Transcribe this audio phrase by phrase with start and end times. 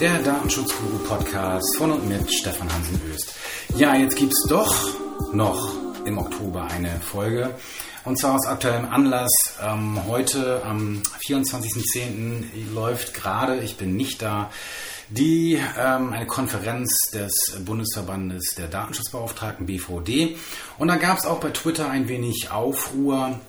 [0.00, 3.34] der Datenschutz-Guru-Podcast von und mit Stefan Hansen Öst.
[3.76, 4.72] Ja, jetzt gibt es doch
[5.32, 5.74] noch
[6.04, 7.56] im Oktober eine Folge.
[8.04, 9.32] Und zwar aus aktuellem Anlass.
[9.60, 12.72] Ähm, heute am 24.10.
[12.72, 14.50] läuft gerade, ich bin nicht da,
[15.08, 20.36] die ähm, eine Konferenz des Bundesverbandes der Datenschutzbeauftragten BVD.
[20.78, 23.40] Und da gab es auch bei Twitter ein wenig Aufruhr,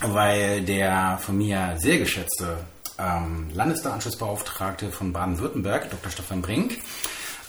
[0.00, 2.58] weil der von mir sehr geschätzte
[2.98, 6.10] ähm, Landesdatenschutzbeauftragte von Baden-Württemberg, Dr.
[6.10, 6.78] Stefan Brink,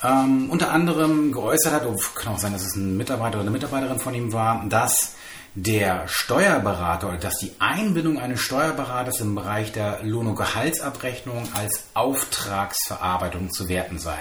[0.04, 3.52] ähm, unter anderem geäußert hat, oh, kann auch sein, dass es ein Mitarbeiter oder eine
[3.52, 5.16] Mitarbeiterin von ihm war, dass
[5.56, 11.86] der Steuerberater oder dass die Einbindung eines Steuerberaters im Bereich der Lohn- und Gehaltsabrechnung als
[11.94, 14.18] Auftragsverarbeitung zu werten sei.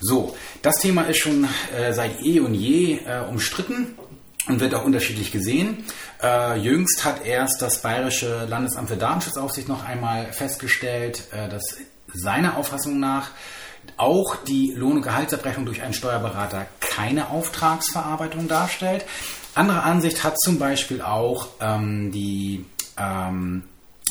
[0.00, 3.96] So, das Thema ist schon äh, seit eh und je äh, umstritten
[4.48, 5.84] und wird auch unterschiedlich gesehen.
[6.22, 11.76] Äh, jüngst hat erst das Bayerische Landesamt für Datenschutzaufsicht noch einmal festgestellt, äh, dass
[12.12, 13.30] seiner Auffassung nach
[13.96, 19.04] auch die Lohn- und Gehaltsabrechnung durch einen Steuerberater keine Auftragsverarbeitung darstellt.
[19.54, 22.64] Andere Ansicht hat zum Beispiel auch ähm, die
[22.98, 23.64] ähm,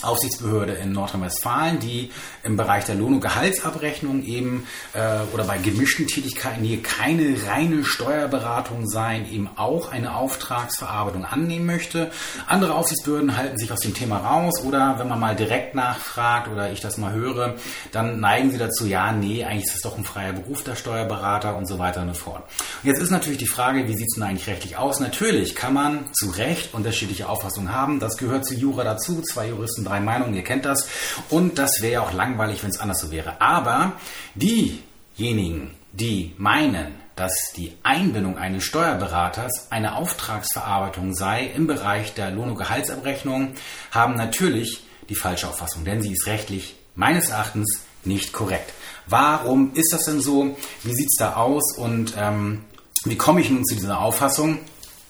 [0.04, 2.12] Aufsichtsbehörde in Nordrhein-Westfalen, die
[2.44, 7.84] im Bereich der Lohn- und Gehaltsabrechnung eben äh, oder bei gemischten Tätigkeiten, die keine reine
[7.86, 12.12] Steuerberatung sein, eben auch eine Auftragsverarbeitung annehmen möchte.
[12.48, 16.72] Andere Aufsichtsbehörden halten sich aus dem Thema raus oder wenn man mal direkt nachfragt oder
[16.72, 17.56] ich das mal höre,
[17.92, 21.56] dann neigen sie dazu, ja, nee, eigentlich ist es doch ein freier Beruf der Steuerberater
[21.56, 22.44] und so weiter und so fort.
[22.84, 25.00] Und jetzt ist natürlich die Frage, wie sieht es denn eigentlich rechtlich aus?
[25.00, 28.00] Natürlich kann man zu Recht unterschiedliche Auffassungen haben.
[28.00, 29.22] Das gehört zu Jura dazu.
[29.22, 30.88] Zwei Juristen drei Meinungen, ihr kennt das.
[31.30, 33.40] Und das wäre ja auch langweilig, wenn es anders so wäre.
[33.42, 33.94] Aber
[34.36, 42.50] diejenigen, die meinen, dass die Einbindung eines Steuerberaters eine Auftragsverarbeitung sei im Bereich der Lohn-
[42.50, 43.54] und Gehaltsabrechnung,
[43.92, 48.74] haben natürlich die falsche Auffassung, denn sie ist rechtlich meines Erachtens nicht korrekt.
[49.08, 50.58] Warum ist das denn so?
[50.84, 51.78] Wie sieht es da aus?
[51.78, 52.64] Und ähm,
[53.04, 54.60] wie komme ich nun zu dieser Auffassung?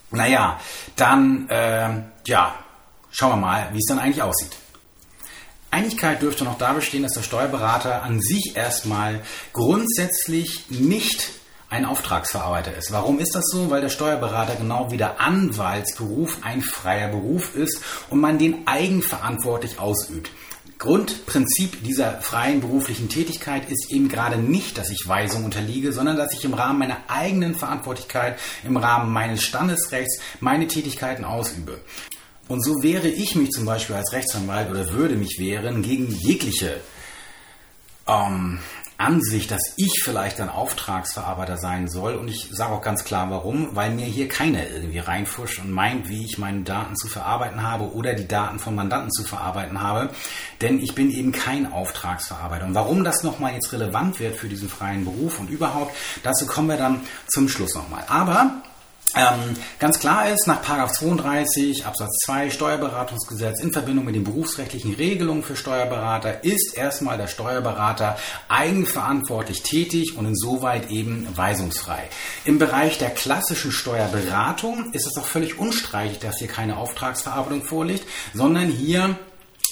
[0.09, 0.59] Naja,
[0.95, 1.89] dann äh,
[2.25, 2.55] ja,
[3.11, 4.55] schauen wir mal, wie es dann eigentlich aussieht.
[5.71, 9.21] Einigkeit dürfte noch da bestehen, dass der Steuerberater an sich erstmal
[9.53, 11.31] grundsätzlich nicht
[11.69, 12.91] ein Auftragsverarbeiter ist.
[12.91, 13.69] Warum ist das so?
[13.69, 19.79] Weil der Steuerberater genau wie der Anwaltsberuf ein freier Beruf ist und man den eigenverantwortlich
[19.79, 20.29] ausübt.
[20.77, 26.33] Grundprinzip dieser freien beruflichen Tätigkeit ist eben gerade nicht, dass ich Weisung unterliege, sondern dass
[26.33, 31.79] ich im Rahmen meiner eigenen Verantwortlichkeit, im Rahmen meines Standesrechts meine Tätigkeiten ausübe.
[32.51, 36.81] Und so wehre ich mich zum Beispiel als Rechtsanwalt oder würde mich wehren gegen jegliche
[38.05, 38.59] ähm,
[38.97, 42.15] Ansicht, dass ich vielleicht ein Auftragsverarbeiter sein soll.
[42.15, 46.09] Und ich sage auch ganz klar warum, weil mir hier keiner irgendwie reinfuscht und meint,
[46.09, 50.09] wie ich meine Daten zu verarbeiten habe oder die Daten von Mandanten zu verarbeiten habe.
[50.59, 52.65] Denn ich bin eben kein Auftragsverarbeiter.
[52.65, 56.67] Und warum das nochmal jetzt relevant wird für diesen freien Beruf und überhaupt, dazu kommen
[56.67, 58.03] wir dann zum Schluss nochmal.
[58.09, 58.61] Aber
[59.15, 65.43] ähm, ganz klar ist, nach 32 Absatz 2 Steuerberatungsgesetz in Verbindung mit den berufsrechtlichen Regelungen
[65.43, 68.17] für Steuerberater ist erstmal der Steuerberater
[68.47, 72.09] eigenverantwortlich tätig und insoweit eben weisungsfrei.
[72.45, 78.05] Im Bereich der klassischen Steuerberatung ist es auch völlig unstreitig, dass hier keine Auftragsverarbeitung vorliegt,
[78.33, 79.17] sondern hier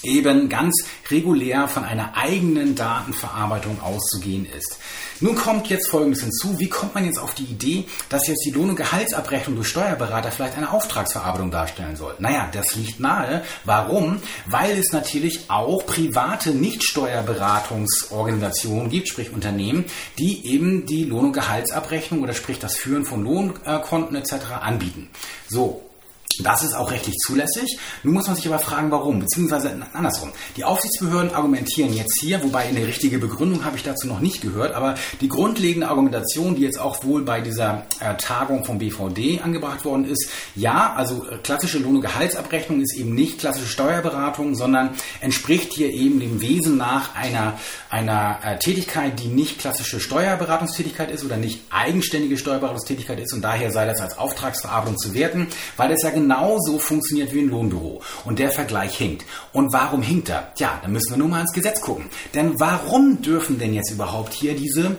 [0.04, 4.78] eben ganz regulär von einer eigenen Datenverarbeitung auszugehen ist.
[5.22, 6.58] Nun kommt jetzt Folgendes hinzu.
[6.60, 10.32] Wie kommt man jetzt auf die Idee, dass jetzt die Lohn- und Gehaltsabrechnung durch Steuerberater
[10.32, 12.16] vielleicht eine Auftragsverarbeitung darstellen soll?
[12.20, 13.44] Naja, das liegt nahe.
[13.66, 14.22] Warum?
[14.46, 19.84] Weil es natürlich auch private Nicht-Steuerberatungsorganisationen gibt, sprich Unternehmen,
[20.18, 24.54] die eben die Lohn- und Gehaltsabrechnung oder sprich das Führen von Lohnkonten etc.
[24.62, 25.10] anbieten.
[25.50, 25.89] So,
[26.38, 27.78] das ist auch rechtlich zulässig.
[28.04, 30.32] Nun muss man sich aber fragen, warum, beziehungsweise andersrum.
[30.56, 34.74] Die Aufsichtsbehörden argumentieren jetzt hier, wobei eine richtige Begründung habe ich dazu noch nicht gehört,
[34.74, 39.84] aber die grundlegende Argumentation, die jetzt auch wohl bei dieser äh, Tagung vom BVD angebracht
[39.86, 44.92] worden ist, ja, also äh, klassische Lohn- und Gehaltsabrechnung ist eben nicht klassische Steuerberatung, sondern
[45.22, 47.60] entspricht hier eben dem Wesen nach einer,
[47.90, 53.72] einer äh, Tätigkeit, die nicht klassische Steuerberatungstätigkeit ist oder nicht eigenständige Steuerberatungstätigkeit ist und daher
[53.72, 58.02] sei das als Auftragsverarbeitung zu werten, weil das ja genauso funktioniert wie ein Lohnbüro.
[58.26, 59.26] Und der Vergleich hinkt.
[59.54, 60.54] Und warum hinkt er?
[60.56, 62.06] Tja, da müssen wir nur mal ins Gesetz gucken.
[62.34, 64.98] Denn warum dürfen denn jetzt überhaupt hier diese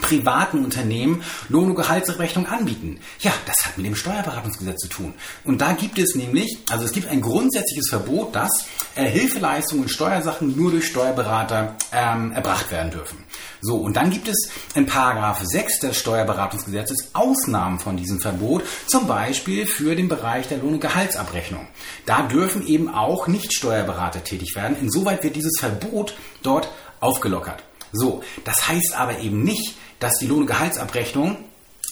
[0.00, 3.00] privaten Unternehmen Lohn- und Gehaltsrechnung anbieten.
[3.20, 5.14] Ja, das hat mit dem Steuerberatungsgesetz zu tun.
[5.44, 9.88] Und da gibt es nämlich, also es gibt ein grundsätzliches Verbot, dass äh, Hilfeleistungen in
[9.88, 13.18] Steuersachen nur durch Steuerberater ähm, erbracht werden dürfen.
[13.60, 19.06] So, und dann gibt es in Paragraph 6 des Steuerberatungsgesetzes Ausnahmen von diesem Verbot, zum
[19.06, 21.66] Beispiel für den Bereich der Lohn- und Gehaltsabrechnung.
[22.06, 24.76] Da dürfen eben auch nicht Steuerberater tätig werden.
[24.80, 26.70] Insoweit wird dieses Verbot dort
[27.00, 27.62] aufgelockert.
[27.92, 31.36] So, das heißt aber eben nicht, dass die Lohn- und Gehaltsabrechnung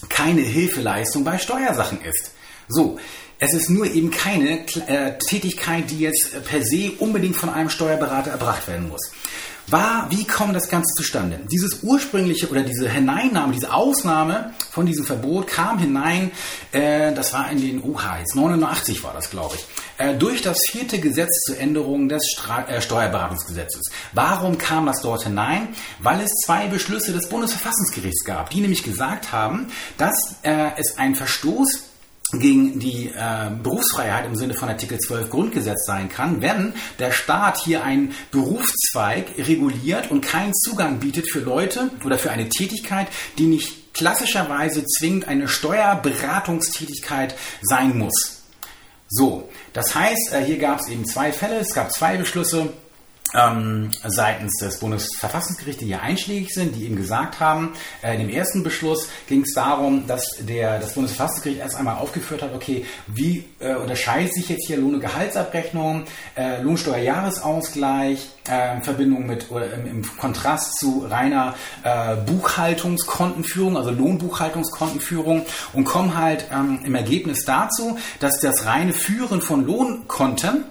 [0.08, 2.32] keine Hilfeleistung bei Steuersachen ist.
[2.68, 2.98] So,
[3.38, 8.30] es ist nur eben keine äh, Tätigkeit, die jetzt per se unbedingt von einem Steuerberater
[8.30, 9.12] erbracht werden muss
[9.70, 11.40] war, wie kommt das Ganze zustande?
[11.50, 16.30] Dieses ursprüngliche oder diese Hineinnahme, diese Ausnahme von diesem Verbot kam hinein,
[16.72, 19.66] äh, das war in den UHs, 89 war das, glaube ich,
[19.98, 23.90] äh, durch das vierte Gesetz zur Änderung des Stra äh, Steuerberatungsgesetzes.
[24.12, 25.68] Warum kam das dort hinein?
[25.98, 31.14] Weil es zwei Beschlüsse des Bundesverfassungsgerichts gab, die nämlich gesagt haben, dass äh, es ein
[31.14, 31.87] Verstoß
[32.32, 37.58] gegen die äh, Berufsfreiheit im Sinne von Artikel 12 Grundgesetz sein kann, wenn der Staat
[37.58, 43.08] hier einen Berufszweig reguliert und keinen Zugang bietet für Leute oder für eine Tätigkeit,
[43.38, 48.42] die nicht klassischerweise zwingend eine Steuerberatungstätigkeit sein muss.
[49.08, 52.74] So, das heißt, äh, hier gab es eben zwei Fälle, es gab zwei Beschlüsse
[53.34, 58.30] ähm, seitens des Bundesverfassungsgerichts, die hier einschlägig sind, die eben gesagt haben, äh, in dem
[58.30, 63.44] ersten Beschluss ging es darum, dass der, das Bundesverfassungsgericht erst einmal aufgeführt hat, okay, wie
[63.58, 66.04] äh, unterscheidet sich jetzt hier Lohn- und Gehaltsabrechnung,
[66.36, 73.90] äh, Lohnsteuerjahresausgleich, äh, in Verbindung mit oder im, im Kontrast zu reiner äh, Buchhaltungskontenführung, also
[73.90, 80.64] Lohnbuchhaltungskontenführung und kommen halt ähm, im Ergebnis dazu, dass das reine Führen von Lohnkonten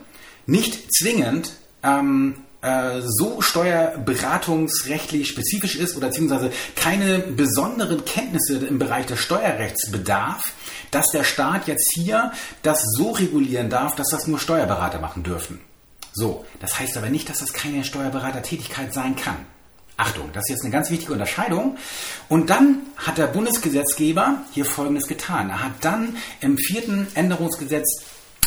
[0.45, 1.51] nicht zwingend
[1.83, 9.91] ähm, äh, so steuerberatungsrechtlich spezifisch ist oder beziehungsweise keine besonderen Kenntnisse im Bereich des Steuerrechts
[9.91, 10.53] bedarf,
[10.91, 12.31] dass der Staat jetzt hier
[12.63, 15.61] das so regulieren darf, dass das nur Steuerberater machen dürfen.
[16.13, 19.45] So, das heißt aber nicht, dass das keine Steuerberatertätigkeit sein kann.
[19.97, 21.77] Achtung, das ist jetzt eine ganz wichtige Unterscheidung.
[22.29, 25.49] Und dann hat der Bundesgesetzgeber hier Folgendes getan.
[25.49, 28.03] Er hat dann im vierten Änderungsgesetz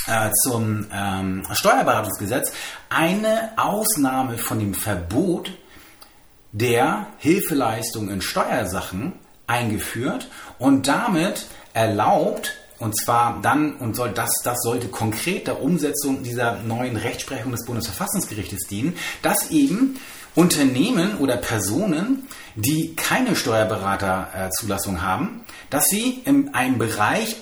[0.07, 2.53] äh, zum ähm, Steuerberatungsgesetz.
[2.89, 5.53] Eine Ausnahme von dem Verbot
[6.53, 9.13] der Hilfeleistung in Steuersachen
[9.47, 16.23] eingeführt und damit erlaubt, und zwar dann, und soll das, das sollte konkret der Umsetzung
[16.23, 20.01] dieser neuen Rechtsprechung des Bundesverfassungsgerichtes dienen, dass eben
[20.35, 27.37] Unternehmen oder Personen, die keine Steuerberaterzulassung haben, dass sie in einem Bereich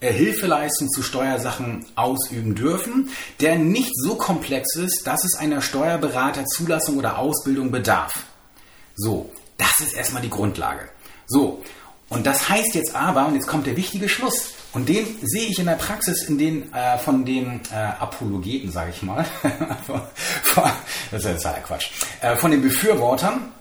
[0.00, 3.10] Hilfeleistung zu Steuersachen ausüben dürfen,
[3.40, 8.24] der nicht so komplex ist, dass es einer Steuerberaterzulassung oder Ausbildung bedarf.
[8.94, 10.88] So, das ist erstmal die Grundlage.
[11.26, 11.62] So,
[12.08, 15.58] und das heißt jetzt aber, und jetzt kommt der wichtige Schluss, und den sehe ich
[15.58, 19.24] in der Praxis in den, äh, von den äh, Apologeten, sage ich mal,
[21.10, 21.90] das ist ja Quatsch,
[22.20, 23.52] äh, von den Befürwortern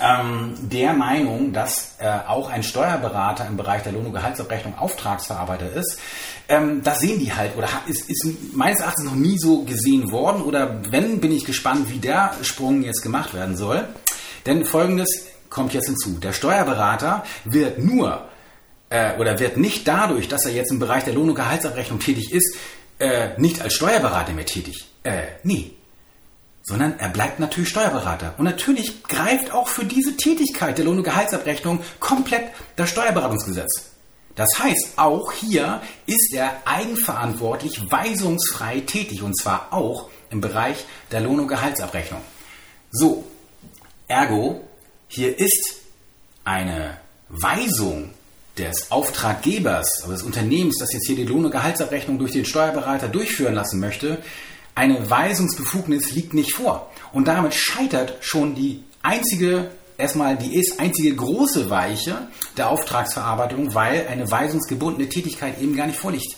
[0.00, 5.72] ähm, der Meinung, dass äh, auch ein Steuerberater im Bereich der Lohn- und Gehaltsabrechnung Auftragsverarbeiter
[5.72, 5.98] ist.
[6.48, 10.42] Ähm, das sehen die halt oder ist, ist meines Erachtens noch nie so gesehen worden
[10.42, 13.86] oder wenn, bin ich gespannt, wie der Sprung jetzt gemacht werden soll.
[14.44, 16.18] Denn folgendes kommt jetzt hinzu.
[16.18, 18.28] Der Steuerberater wird nur
[18.90, 22.32] äh, oder wird nicht dadurch, dass er jetzt im Bereich der Lohn- und Gehaltsabrechnung tätig
[22.32, 22.56] ist,
[22.98, 24.86] äh, nicht als Steuerberater mehr tätig.
[25.02, 25.72] Äh, nee,
[26.66, 28.34] sondern er bleibt natürlich Steuerberater.
[28.38, 33.92] Und natürlich greift auch für diese Tätigkeit der Lohn- und Gehaltsabrechnung komplett das Steuerberatungsgesetz.
[34.34, 41.20] Das heißt, auch hier ist er eigenverantwortlich weisungsfrei tätig und zwar auch im Bereich der
[41.20, 42.20] Lohn- und Gehaltsabrechnung.
[42.90, 43.24] So,
[44.08, 44.66] ergo,
[45.06, 45.76] hier ist
[46.44, 48.10] eine Weisung
[48.58, 53.08] des Auftraggebers, also des Unternehmens, das jetzt hier die Lohn- und Gehaltsabrechnung durch den Steuerberater
[53.08, 54.18] durchführen lassen möchte,
[54.76, 56.92] eine Weisungsbefugnis liegt nicht vor.
[57.12, 64.06] Und damit scheitert schon die einzige, erstmal die ist einzige große Weiche der Auftragsverarbeitung, weil
[64.06, 66.36] eine weisungsgebundene Tätigkeit eben gar nicht vorliegt.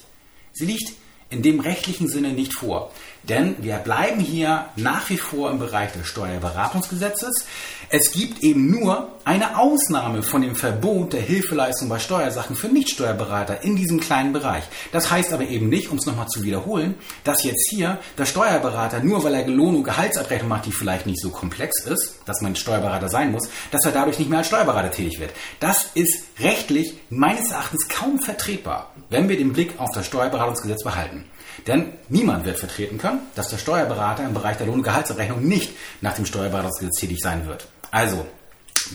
[0.52, 0.92] Sie liegt
[1.30, 2.92] in dem rechtlichen Sinne nicht vor.
[3.28, 7.44] Denn wir bleiben hier nach wie vor im Bereich des Steuerberatungsgesetzes.
[7.90, 13.62] Es gibt eben nur eine Ausnahme von dem Verbot der Hilfeleistung bei Steuersachen für Nichtsteuerberater
[13.62, 14.64] in diesem kleinen Bereich.
[14.92, 16.94] Das heißt aber eben nicht, um es nochmal zu wiederholen,
[17.24, 21.20] dass jetzt hier der Steuerberater, nur weil er Lohn- und Gehaltsabrechnung macht, die vielleicht nicht
[21.20, 24.90] so komplex ist, dass man Steuerberater sein muss, dass er dadurch nicht mehr als Steuerberater
[24.90, 25.32] tätig wird.
[25.60, 31.24] Das ist rechtlich meines Erachtens kaum vertretbar, wenn wir den Blick auf das Steuerberatungsgesetz behalten.
[31.66, 35.72] Denn niemand wird vertreten können, dass der Steuerberater im Bereich der Lohn- und Gehaltsabrechnung nicht
[36.00, 37.66] nach dem Steuerberatungsgesetz tätig sein wird.
[37.90, 38.26] Also,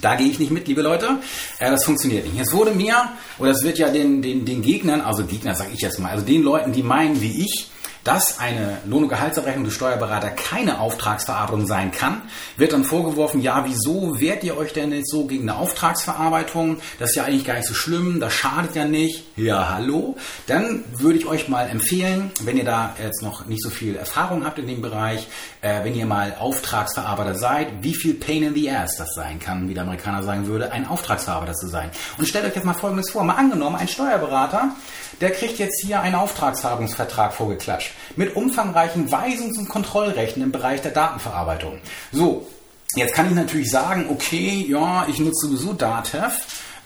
[0.02, 1.18] da gehe ich nicht mit, liebe Leute.
[1.60, 2.40] Äh, das funktioniert nicht.
[2.40, 5.82] Es wurde mir, oder es wird ja den, den, den Gegnern, also Gegner sage ich
[5.82, 7.70] jetzt mal, also den Leuten, die meinen wie ich,
[8.04, 12.22] dass eine Lohn- und Gehaltsabrechnung des Steuerberater keine Auftragsverarbeitung sein kann,
[12.58, 16.78] wird dann vorgeworfen, ja, wieso wehrt ihr euch denn jetzt so gegen eine Auftragsverarbeitung?
[17.00, 19.24] Das ist ja eigentlich gar nicht so schlimm, das schadet ja nicht.
[19.38, 20.18] Ja, hallo.
[20.48, 24.46] Dann würde ich euch mal empfehlen, wenn ihr da jetzt noch nicht so viel Erfahrung
[24.46, 25.28] habt in dem Bereich,
[25.62, 29.70] äh, wenn ihr mal Auftragsverarbeiter seid, wie viel Pain in the Ass das sein kann,
[29.70, 31.90] wie der Amerikaner sagen würde, ein Auftragsverarbeiter zu sein.
[32.18, 33.24] Und stellt euch jetzt mal Folgendes vor.
[33.24, 34.76] Mal angenommen, ein Steuerberater,
[35.22, 40.92] der kriegt jetzt hier einen Auftragsverarbeitungsvertrag vorgeklatscht mit umfangreichen Weisungs- und Kontrollrechten im Bereich der
[40.92, 41.80] Datenverarbeitung.
[42.12, 42.48] So,
[42.96, 46.34] jetzt kann ich natürlich sagen, okay, ja, ich nutze sowieso Datev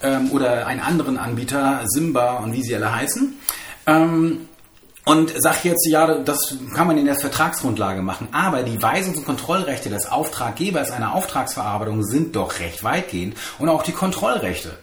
[0.01, 3.39] ähm, oder einen anderen Anbieter, Simba und wie sie alle heißen.
[3.87, 4.47] Ähm,
[5.05, 8.27] und sag jetzt, ja, das kann man in der Vertragsgrundlage machen.
[8.33, 13.83] Aber die Weisungs- und Kontrollrechte des Auftraggebers einer Auftragsverarbeitung sind doch recht weitgehend und auch
[13.83, 14.77] die Kontrollrechte.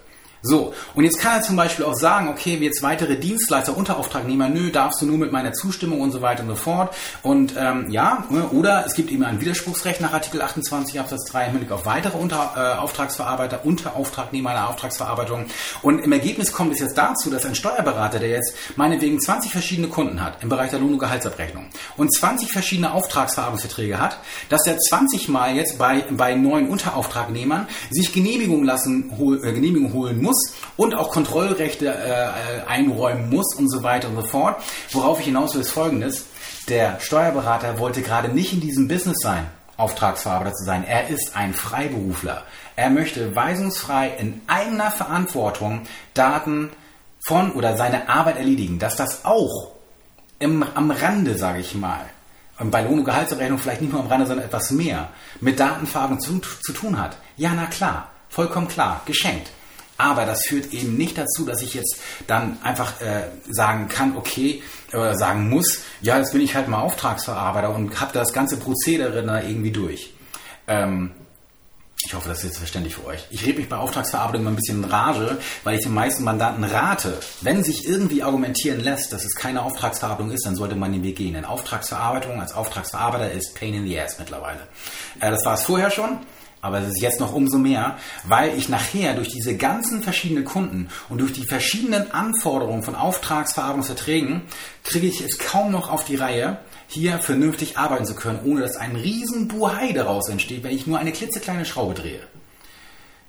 [0.47, 4.71] So, und jetzt kann er zum Beispiel auch sagen, okay, jetzt weitere Dienstleister, Unterauftragnehmer, nö,
[4.71, 6.95] darfst du nur mit meiner Zustimmung und so weiter und so fort.
[7.23, 11.47] Und ähm, ja, ne, oder es gibt eben ein Widerspruchsrecht nach Artikel 28 Absatz 3
[11.47, 15.47] im Hinblick auf weitere Unterauftragsverarbeiter, äh, Unterauftragnehmer einer Auftragsverarbeitung.
[15.81, 19.89] Und im Ergebnis kommt es jetzt dazu, dass ein Steuerberater, der jetzt meinetwegen 20 verschiedene
[19.89, 24.19] Kunden hat im Bereich der Lohn- und Gehaltsabrechnung und 20 verschiedene Auftragsverarbeitungsverträge hat,
[24.51, 29.95] dass er 20 Mal jetzt bei, bei neuen Unterauftragnehmern sich Genehmigung lassen, hol, äh, Genehmigung
[29.95, 34.63] holen muss muss und auch Kontrollrechte äh, einräumen muss und so weiter und so fort.
[34.93, 36.27] Worauf ich hinaus will, ist folgendes.
[36.69, 40.85] Der Steuerberater wollte gerade nicht in diesem Business sein, Auftragsverarbeiter zu sein.
[40.85, 42.43] Er ist ein Freiberufler.
[42.77, 45.83] Er möchte weisungsfrei in eigener Verantwortung
[46.15, 46.71] Daten
[47.27, 48.79] von oder seine Arbeit erledigen.
[48.79, 49.73] Dass das auch
[50.39, 52.05] im, am Rande, sage ich mal,
[52.59, 55.09] bei Lohn- und Gehaltsabrechnung vielleicht nicht nur am Rande, sondern etwas mehr,
[55.41, 57.17] mit Datenverarbeitung zu, zu tun hat.
[57.37, 59.51] Ja, na klar, vollkommen klar, geschenkt.
[59.97, 64.63] Aber das führt eben nicht dazu, dass ich jetzt dann einfach äh, sagen kann, okay,
[64.93, 69.25] oder sagen muss, ja, jetzt bin ich halt mal Auftragsverarbeiter und habe das ganze Prozedere
[69.25, 70.13] da irgendwie durch.
[70.67, 71.13] Ähm,
[72.07, 73.27] ich hoffe, das ist jetzt verständlich für euch.
[73.31, 76.65] Ich rede mich bei Auftragsverarbeitung immer ein bisschen in Rage, weil ich den meisten Mandanten
[76.65, 81.03] rate, wenn sich irgendwie argumentieren lässt, dass es keine Auftragsverarbeitung ist, dann sollte man den
[81.03, 81.33] Weg gehen.
[81.33, 84.61] Denn Auftragsverarbeitung als Auftragsverarbeiter ist Pain in the Ass mittlerweile.
[85.21, 86.19] Äh, das war es vorher schon.
[86.65, 90.89] Aber es ist jetzt noch umso mehr, weil ich nachher durch diese ganzen verschiedenen Kunden
[91.11, 94.41] und durch die verschiedenen Anforderungen von Auftragsverarbeitungsverträgen
[94.83, 98.79] kriege ich es kaum noch auf die Reihe, hier vernünftig arbeiten zu können, ohne dass
[98.79, 102.21] ein riesen Buhai daraus entsteht, wenn ich nur eine klitzekleine Schraube drehe.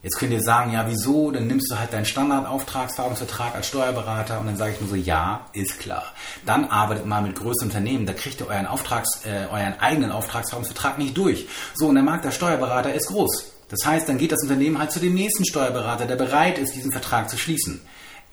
[0.06, 1.32] Jetzt könnt ihr sagen, ja, wieso?
[1.32, 5.48] Dann nimmst du halt deinen Standardauftragsverarbeitungsvertrag als Steuerberater und dann sage ich nur so, ja,
[5.52, 6.04] ist klar.
[6.46, 11.00] Dann arbeitet mal mit größeren Unternehmen, da kriegt ihr euren, Auftrags, äh, euren eigenen Auftragsverarbeitungsvertrag
[11.00, 11.48] nicht durch.
[11.74, 13.52] So, und der Markt der Steuerberater ist groß.
[13.70, 16.92] Das heißt, dann geht das Unternehmen halt zu dem nächsten Steuerberater, der bereit ist, diesen
[16.92, 17.82] Vertrag zu schließen.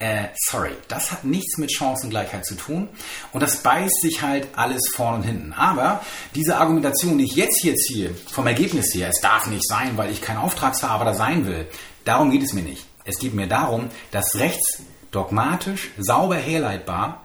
[0.03, 2.89] Äh, sorry, das hat nichts mit Chancengleichheit zu tun
[3.31, 5.53] und das beißt sich halt alles vorn und hinten.
[5.53, 6.01] Aber
[6.35, 10.11] diese Argumentation, die ich jetzt hier ziehe, vom Ergebnis her, es darf nicht sein, weil
[10.11, 11.67] ich kein Auftragsverarbeiter sein will,
[12.03, 12.85] darum geht es mir nicht.
[13.05, 14.81] Es geht mir darum, dass rechts
[15.11, 17.23] dogmatisch, sauber herleitbar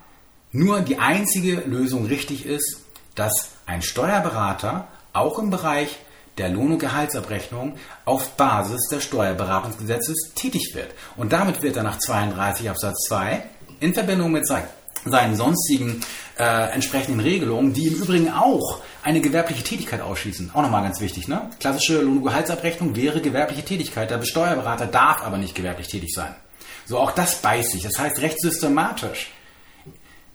[0.53, 2.83] nur die einzige Lösung richtig ist,
[3.17, 5.99] dass ein Steuerberater auch im Bereich
[6.39, 10.91] der Lohn- und Gehaltsabrechnung auf Basis des Steuerberatungsgesetzes tätig wird.
[11.17, 13.43] Und damit wird er nach 32 Absatz 2
[13.81, 16.01] in Verbindung mit seinen sonstigen
[16.39, 20.51] äh, entsprechenden Regelungen, die im Übrigen auch eine gewerbliche Tätigkeit ausschließen.
[20.55, 21.29] Auch nochmal ganz wichtig.
[21.29, 21.51] Ne?
[21.61, 24.11] Klassische Lohn- und Gehaltsabrechnung wäre gewerbliche Tätigkeit.
[24.11, 26.35] Der Steuerberater darf aber nicht gewerblich tätig sein.
[26.87, 27.83] So, auch das beißt sich.
[27.83, 29.31] Das heißt, recht systematisch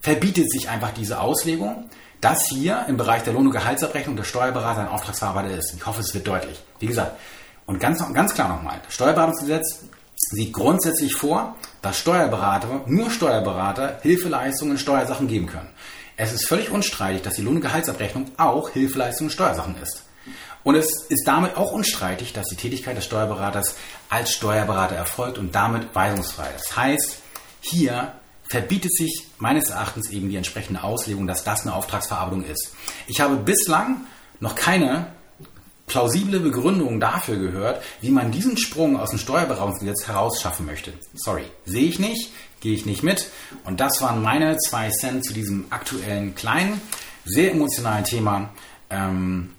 [0.01, 1.89] verbietet sich einfach diese Auslegung
[2.23, 5.73] dass hier im Bereich der Lohn- und Gehaltsabrechnung der Steuerberater ein Auftragsverarbeiter ist.
[5.75, 6.57] Ich hoffe, es wird deutlich.
[6.79, 7.17] Wie gesagt,
[7.65, 9.81] und ganz, ganz klar nochmal, das Steuerberatungsgesetz
[10.15, 15.69] sieht grundsätzlich vor, dass Steuerberater, nur Steuerberater, Hilfeleistungen in Steuersachen geben können.
[16.15, 20.03] Es ist völlig unstreitig, dass die Lohn- und Gehaltsabrechnung auch Hilfeleistung in Steuersachen ist.
[20.63, 23.75] Und es ist damit auch unstreitig, dass die Tätigkeit des Steuerberaters
[24.09, 26.47] als Steuerberater erfolgt und damit weisungsfrei.
[26.57, 27.17] Das heißt,
[27.59, 28.13] hier
[28.53, 32.75] verbietet sich meines Erachtens eben die entsprechende Auslegung, dass das eine Auftragsverarbeitung ist.
[33.07, 34.01] Ich habe bislang
[34.39, 35.07] noch keine
[35.87, 40.93] plausible Begründung dafür gehört, wie man diesen Sprung aus dem Steuerberatungsgesetz herausschaffen möchte.
[41.15, 43.31] Sorry, sehe ich nicht, gehe ich nicht mit.
[43.63, 46.79] Und das waren meine zwei Cent zu diesem aktuellen kleinen,
[47.25, 48.51] sehr emotionalen Thema,
[48.91, 49.53] ähm,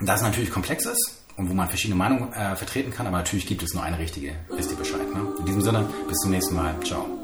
[0.00, 3.62] das natürlich komplex ist und wo man verschiedene Meinungen äh, vertreten kann, aber natürlich gibt
[3.62, 4.36] es nur eine richtige.
[4.48, 5.14] Wisst ihr Bescheid.
[5.14, 5.34] Ne?
[5.38, 6.74] In diesem Sinne, bis zum nächsten Mal.
[6.82, 7.17] Ciao.